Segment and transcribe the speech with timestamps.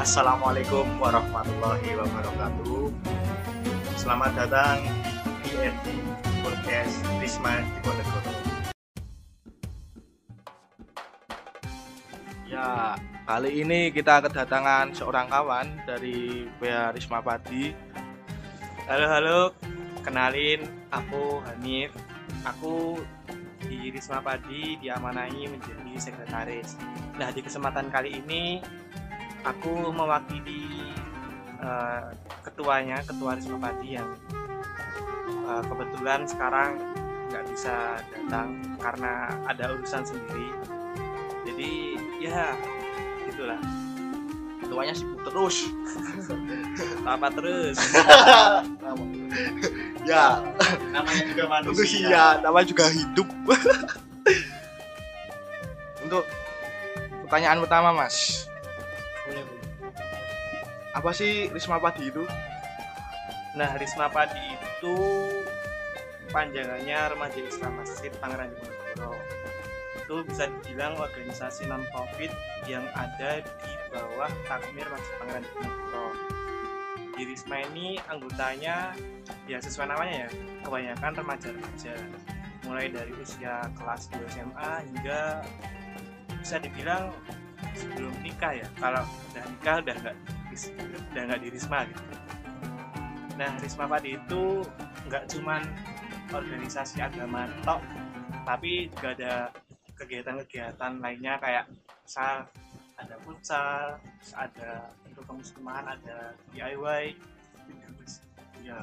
[0.00, 2.88] Assalamualaikum warahmatullahi wabarakatuh.
[4.00, 4.80] Selamat datang
[5.44, 5.86] di RT
[6.40, 8.32] Podcast Risma Diponegoro.
[12.48, 12.96] Ya,
[13.28, 17.76] kali ini kita kedatangan seorang kawan dari WA Risma Padi.
[18.88, 19.40] Halo halo,
[20.00, 21.92] kenalin aku Hanif.
[22.48, 23.04] Aku
[23.68, 26.80] di Risma Padi diamanahi menjadi sekretaris.
[27.20, 28.64] Nah di kesempatan kali ini
[29.44, 30.92] aku mewakili
[31.60, 32.12] uh,
[32.44, 34.08] ketuanya, ketua Risma Padi yang
[35.48, 36.76] uh, kebetulan sekarang
[37.30, 40.50] nggak bisa datang karena ada urusan sendiri.
[41.46, 42.52] Jadi ya
[43.30, 43.60] gitulah.
[44.60, 45.66] Ketuanya sibuk terus.
[47.08, 47.74] Apa terus?
[50.10, 50.38] ya,
[50.94, 52.06] Namanya juga manusia.
[52.06, 53.26] iya, namanya juga hidup.
[56.06, 56.24] Untuk
[57.26, 58.49] pertanyaan pertama, Mas.
[59.30, 59.46] Boleh.
[60.90, 62.26] Apa sih Risma Padi itu?
[63.54, 64.94] Nah, Risma Padi itu
[66.34, 69.14] panjangannya Remaja Islam Masjid Pangeran Diponegoro.
[70.02, 72.34] Itu bisa dibilang organisasi non profit
[72.66, 76.06] yang ada di bawah takmir Masjid Pangeran Diponegoro.
[77.14, 78.90] Di Risma ini anggotanya
[79.46, 80.28] ya sesuai namanya ya,
[80.66, 81.94] kebanyakan remaja-remaja.
[82.66, 85.46] Mulai dari usia kelas 2 SMA hingga
[86.42, 87.14] bisa dibilang
[87.74, 88.09] sebelum
[88.40, 88.68] nikah ya.
[88.80, 90.16] Kalau udah nikah udah nggak
[91.12, 92.02] udah nggak di Risma gitu.
[93.36, 94.64] Nah, Risma Padi itu
[95.04, 95.60] nggak cuman
[96.32, 97.84] organisasi agama tok,
[98.48, 99.34] tapi juga ada
[99.92, 101.68] kegiatan-kegiatan lainnya kayak
[102.00, 102.48] misal
[102.96, 104.00] ada futsal,
[104.32, 107.12] ada untuk kemusliman, ada DIY,
[108.64, 108.76] ya.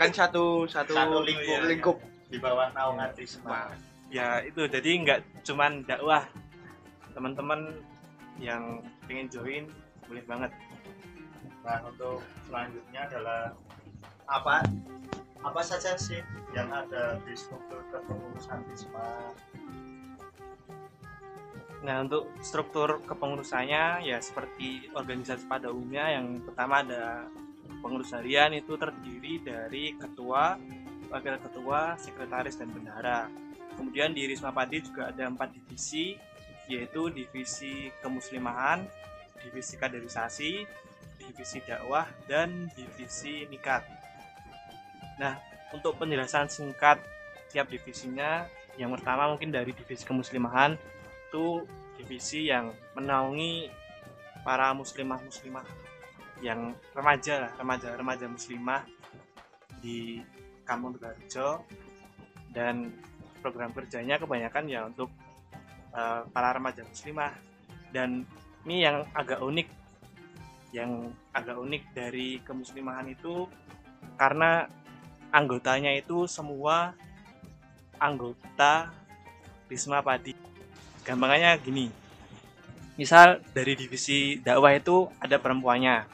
[0.00, 1.44] Kan satu satu, Satu lingkup.
[1.44, 1.68] Iya.
[1.68, 1.98] lingkup.
[2.28, 3.68] di bawah naungan Risma.
[4.08, 6.24] ya itu jadi nggak cuman dakwah
[7.12, 7.72] teman-teman
[8.38, 9.64] yang pengen join
[10.08, 10.50] boleh banget
[11.68, 13.52] Nah, untuk selanjutnya adalah
[14.24, 14.64] apa
[15.44, 16.24] apa saja sih
[16.56, 19.08] yang ada di struktur kepengurusan Risma?
[21.84, 27.28] Nah, untuk struktur kepengurusannya ya seperti organisasi pada umumnya yang pertama ada
[27.84, 30.56] pengurus harian itu terdiri dari ketua,
[31.12, 33.28] wakil ketua, sekretaris dan bendahara.
[33.76, 36.16] Kemudian di Risma Padi juga ada empat divisi
[36.68, 38.84] yaitu divisi kemuslimahan,
[39.40, 40.68] divisi kaderisasi,
[41.16, 43.82] divisi dakwah dan divisi nikat.
[45.18, 45.40] Nah,
[45.72, 47.00] untuk penjelasan singkat
[47.48, 48.44] tiap divisinya
[48.78, 50.78] yang pertama mungkin dari divisi kemuslimahan
[51.28, 51.66] itu
[51.98, 53.68] divisi yang menaungi
[54.46, 55.66] para muslimah muslimah
[56.38, 58.86] yang remaja lah remaja remaja muslimah
[59.82, 60.22] di
[60.62, 61.66] Kampung Tegalrejo
[62.54, 62.94] dan
[63.42, 65.10] program kerjanya kebanyakan ya untuk
[65.94, 67.32] eh, para remaja muslimah.
[67.88, 68.24] Dan
[68.68, 69.68] ini yang agak unik
[70.68, 73.48] yang agak unik dari kemuslimahan itu
[74.20, 74.68] karena
[75.32, 76.92] anggotanya itu semua
[77.96, 78.92] anggota
[79.68, 80.36] Risma Padi.
[81.08, 81.88] Gampangannya gini
[82.98, 86.04] misal dari divisi dakwah itu ada perempuannya.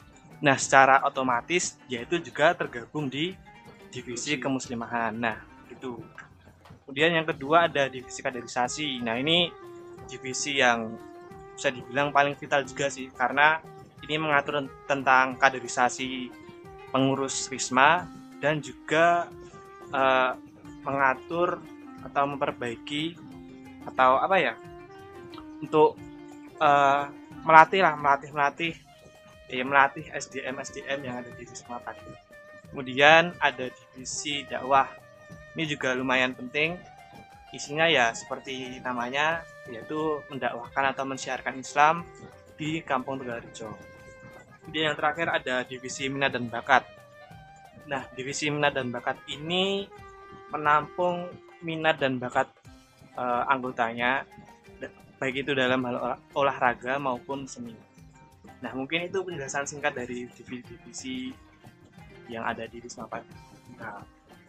[0.45, 3.33] Nah secara otomatis dia itu juga tergabung di
[3.89, 5.17] divisi kemuslimahan.
[5.17, 5.41] Nah
[5.73, 5.97] itu
[6.95, 9.51] kemudian yang kedua ada divisi kaderisasi nah ini
[10.07, 10.95] divisi yang
[11.51, 13.59] bisa dibilang paling vital juga sih karena
[14.07, 16.31] ini mengatur tentang kaderisasi
[16.95, 18.07] pengurus Risma
[18.39, 19.27] dan juga
[19.91, 20.39] eh,
[20.87, 21.59] mengatur
[22.07, 23.19] atau memperbaiki
[23.91, 24.55] atau apa ya
[25.59, 25.99] untuk
[26.63, 27.03] eh,
[27.43, 28.73] melatih lah melatih melatih
[29.51, 32.07] ya melatih SDM SDM yang ada di Risma Padi.
[32.71, 35.04] Kemudian ada divisi dakwah.
[35.55, 36.75] Ini juga lumayan penting.
[37.55, 42.03] Isinya ya seperti namanya yaitu mendakwahkan atau mensiarkan Islam
[42.59, 43.71] di Kampung Tegalrejo.
[44.61, 46.83] Kemudian yang terakhir ada divisi minat dan bakat.
[47.87, 49.87] Nah, divisi minat dan bakat ini
[50.51, 51.31] menampung
[51.63, 52.51] minat dan bakat
[53.15, 54.27] eh, anggotanya
[55.19, 57.75] baik itu dalam hal olah- olahraga maupun seni.
[58.59, 61.31] Nah, mungkin itu penjelasan singkat dari divisi-divisi
[62.27, 63.29] yang ada di Risma Padi.
[63.79, 64.01] Nah,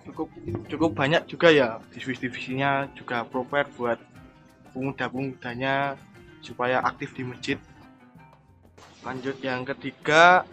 [0.07, 0.29] cukup
[0.71, 3.99] cukup banyak juga ya divisi-divisinya juga prepare buat
[4.71, 5.97] pemuda-pemudanya
[6.45, 7.59] supaya aktif di masjid.
[9.03, 10.47] Lanjut yang ketiga,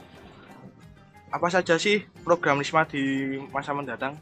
[1.34, 4.18] apa saja sih program Risma di masa mendatang?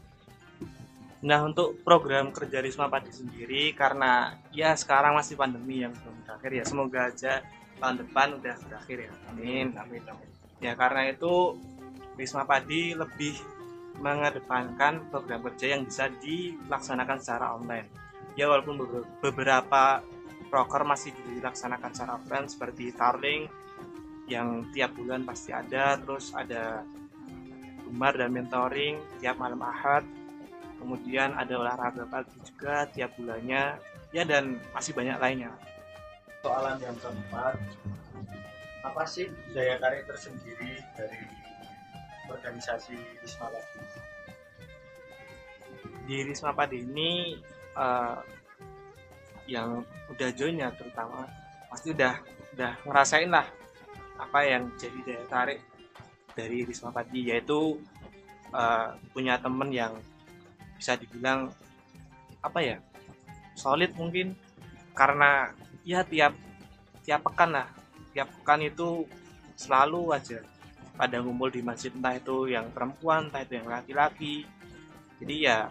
[1.22, 6.50] Nah, untuk program kerja Risma Padi sendiri karena ya sekarang masih pandemi yang belum berakhir
[6.50, 7.46] ya, semoga aja
[7.78, 9.12] tahun depan udah berakhir ya.
[9.30, 9.70] Amin.
[9.78, 10.28] Amin, amin.
[10.58, 11.60] Ya, karena itu
[12.18, 13.38] Risma Padi lebih
[14.00, 17.88] mengedepankan program kerja yang bisa dilaksanakan secara online.
[18.38, 20.00] Ya walaupun beber- beberapa
[20.52, 23.48] proker masih dilaksanakan secara offline seperti Tarling
[24.28, 26.84] yang tiap bulan pasti ada terus ada
[27.88, 30.04] gemar dan mentoring tiap malam ahad
[30.80, 33.76] kemudian ada olahraga pagi juga tiap bulannya
[34.12, 35.52] ya dan masih banyak lainnya
[36.40, 37.54] soalan yang keempat
[38.82, 41.20] apa sih daya tarik tersendiri dari
[42.30, 43.80] organisasi Wisma Lagi
[46.02, 47.38] di Risma Padi ini
[47.78, 48.18] eh,
[49.50, 51.26] yang udah join ya terutama
[51.70, 52.18] pasti udah
[52.54, 53.46] udah ngerasain lah
[54.18, 55.60] apa yang jadi daya tarik
[56.34, 57.78] dari Risma Padi yaitu
[58.50, 59.94] eh, punya temen yang
[60.76, 61.50] bisa dibilang
[62.42, 62.76] apa ya
[63.54, 64.34] solid mungkin.
[64.92, 65.48] Karena
[65.86, 66.36] ya tiap
[67.02, 67.66] tiap pekan lah
[68.12, 69.08] tiap pekan itu
[69.56, 70.38] selalu aja
[70.96, 74.44] pada ngumpul di masjid entah itu yang perempuan entah itu yang laki-laki.
[75.22, 75.68] Jadi ya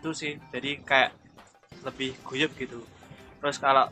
[0.00, 0.32] itu sih.
[0.52, 1.12] Jadi kayak
[1.86, 2.80] lebih guyup gitu.
[3.40, 3.88] Terus kalau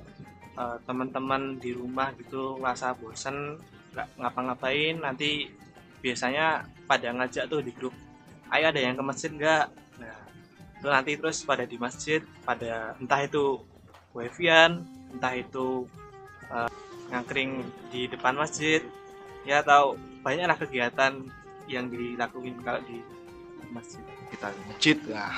[0.59, 3.61] eh, teman-teman di rumah gitu ngerasa bosen
[3.97, 5.49] nggak ngapa-ngapain nanti
[6.05, 7.97] biasanya pada ngajak tuh di grup
[8.53, 9.67] ayo ada yang ke masjid nggak?
[9.99, 10.17] Nah
[10.77, 13.65] itu nanti terus pada di masjid pada entah itu
[14.13, 14.85] wifi-an
[15.17, 15.89] entah itu
[16.53, 16.71] eh,
[17.11, 18.83] ngangkring di depan masjid
[19.47, 19.95] ya atau
[20.27, 21.23] banyaklah kegiatan
[21.71, 22.99] yang dilakuin kalau di
[23.71, 24.03] masjid
[24.35, 24.51] kita.
[24.51, 25.35] Di masjid lah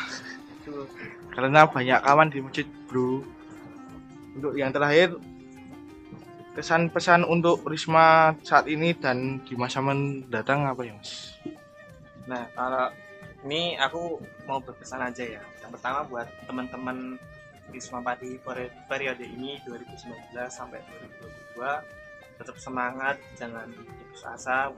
[1.32, 3.22] karena banyak kawan di masjid bro.
[4.38, 5.18] Untuk yang terakhir
[6.54, 11.38] kesan pesan untuk Risma saat ini dan di masa mendatang apa ya mas?
[12.26, 12.90] Nah, kalau
[13.46, 15.42] ini aku mau berpesan aja ya.
[15.62, 17.18] Yang pertama buat teman-teman
[17.68, 20.80] Wisma Padi peri- periode ini 2019 sampai
[21.54, 22.07] 2022
[22.38, 24.70] tetap semangat, jangan putus asa.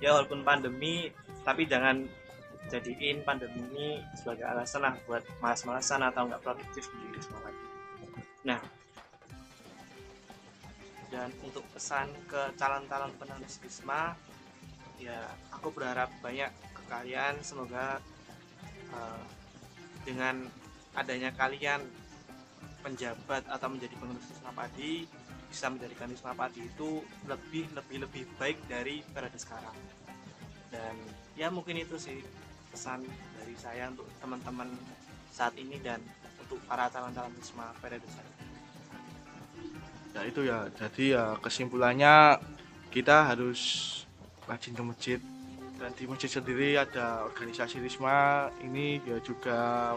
[0.00, 1.12] Ya walaupun pandemi,
[1.46, 2.02] tapi jangan
[2.72, 7.66] jadiin pandemi ini sebagai alasan lah buat malas-malasan atau nggak produktif di Padi.
[8.48, 8.60] Nah,
[11.12, 14.16] dan untuk pesan ke calon-calon penulis Wisma,
[14.96, 18.00] ya aku berharap banyak ke kalian semoga
[18.96, 19.22] uh,
[20.08, 20.48] dengan
[20.96, 21.84] adanya kalian
[22.82, 25.04] penjabat atau menjadi pengurus Wisma Padi
[25.52, 29.76] bisa menjadikan Wisma Padi itu lebih lebih lebih baik dari periode sekarang.
[30.72, 30.96] Dan
[31.36, 32.24] ya mungkin itu sih
[32.72, 33.04] pesan
[33.36, 34.72] dari saya untuk teman-teman
[35.28, 36.00] saat ini dan
[36.40, 38.32] untuk para calon-calon Wisma periode saya.
[40.12, 42.40] Ya itu ya, jadi ya kesimpulannya
[42.88, 43.60] kita harus
[44.48, 45.20] rajin ke masjid.
[45.76, 49.92] Dan di masjid sendiri ada organisasi Risma ini ya juga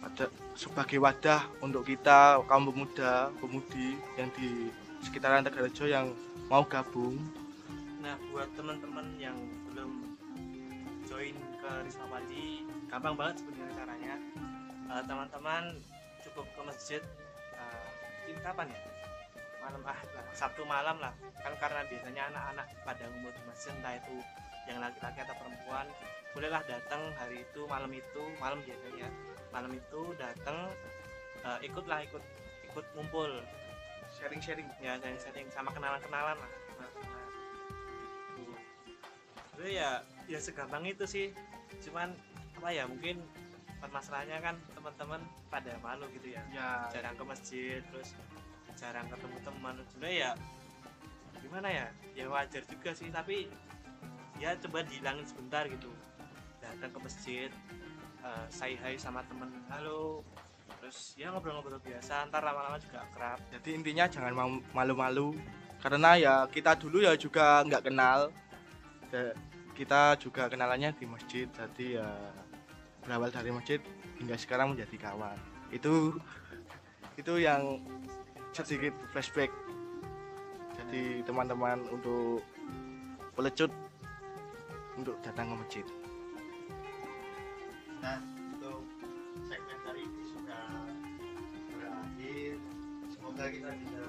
[0.00, 0.26] ada
[0.56, 4.72] sebagai wadah untuk kita kaum pemuda pemudi yang di
[5.04, 6.12] sekitaran Tegalrejo yang
[6.48, 7.16] mau gabung
[8.00, 9.36] Nah, buat teman-teman yang
[9.70, 10.16] belum
[11.04, 14.14] join ke Risma Padi, gampang banget sebenarnya caranya.
[14.88, 15.62] Eh, teman-teman
[16.24, 17.02] cukup ke masjid
[17.60, 17.88] eh,
[18.32, 18.80] ini kapan ya?
[19.60, 21.12] Malam ah, lah, Sabtu malam lah.
[21.44, 24.16] Kan karena biasanya anak-anak pada ngumpul di masjid entah itu
[24.64, 25.86] yang laki-laki atau perempuan,
[26.32, 29.12] bolehlah datang hari itu, malam itu, malam biasanya.
[29.50, 30.70] Malam itu datang
[31.42, 32.22] eh, ikutlah ikut
[32.70, 33.30] ikut ngumpul.
[34.18, 34.66] Sharing-sharing?
[34.82, 36.50] Ya sharing-sharing sama kenalan-kenalan lah.
[36.78, 37.26] Nah, nah.
[38.34, 38.58] Tuh.
[39.54, 39.90] Sebenarnya ya
[40.30, 41.26] ya segampang itu sih.
[41.82, 42.14] Cuman
[42.58, 43.22] apa ya mungkin
[43.80, 46.42] permasalahannya kan teman-teman pada malu gitu ya.
[46.54, 48.14] Ya jarang ke masjid terus
[48.78, 49.74] jarang ketemu teman.
[49.94, 50.30] Sebenarnya ya
[51.40, 51.86] gimana ya?
[52.14, 53.50] Ya wajar juga sih tapi
[54.38, 55.90] ya coba dihilangin sebentar gitu.
[56.60, 57.50] Datang ke masjid
[58.24, 59.48] eh, say hi sama temen.
[59.72, 60.24] Halo.
[60.80, 62.28] Terus ya ngobrol-ngobrol biasa.
[62.28, 63.38] Ntar lama-lama juga akrab.
[63.52, 64.32] Jadi intinya jangan
[64.72, 65.36] malu-malu.
[65.80, 68.32] Karena ya kita dulu ya juga nggak kenal.
[69.74, 71.46] Kita juga kenalannya di masjid.
[71.50, 72.08] Jadi ya
[73.04, 73.80] berawal dari masjid
[74.20, 75.36] hingga sekarang menjadi kawan.
[75.72, 76.20] Itu
[77.16, 77.80] itu yang
[78.52, 79.50] sedikit flashback.
[80.76, 82.44] Jadi teman-teman untuk
[83.36, 83.72] pelecut
[84.98, 85.86] untuk datang ke masjid
[88.00, 88.16] Nah,
[88.56, 88.80] untuk
[89.44, 90.64] segmen hari ini sudah
[91.76, 92.56] berakhir.
[93.12, 94.04] Semoga kita bisa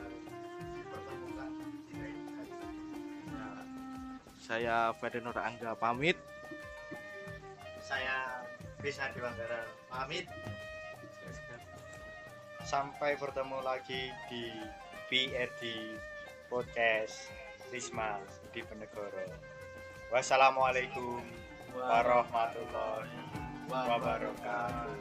[0.79, 1.51] dipertemukan
[1.91, 2.51] di lain kali.
[3.35, 3.67] Nah,
[4.39, 6.15] saya Ferdinand Angga pamit
[7.83, 8.47] Saya
[8.79, 10.23] bisa Dewanggara pamit.
[12.63, 14.55] Sampai bertemu lagi di
[15.11, 15.91] PRD
[16.47, 17.27] Podcast
[17.75, 18.23] Risma
[18.55, 19.27] di Penegoro.
[20.15, 21.19] Wassalamualaikum
[21.75, 23.40] warahmatullahi
[23.71, 24.91] wabarakatuh.